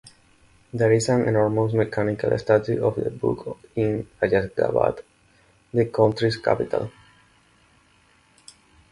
There 0.73 0.91
is 0.93 1.09
an 1.09 1.27
enormous 1.27 1.73
mechanical 1.73 2.35
statue 2.39 2.83
of 2.83 2.95
the 2.95 3.11
book 3.11 3.59
in 3.75 4.07
Ashgabat, 4.19 5.03
the 5.75 5.85
country's 5.85 6.37
capital. 6.37 6.89